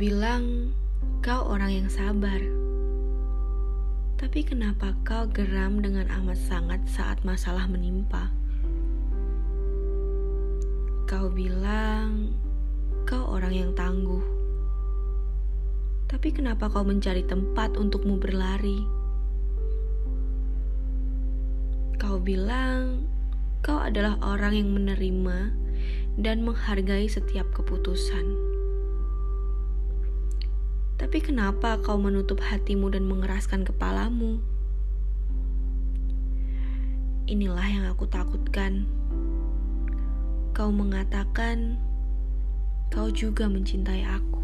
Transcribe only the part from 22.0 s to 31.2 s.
Kau bilang kau adalah orang yang menerima dan menghargai setiap keputusan. Tapi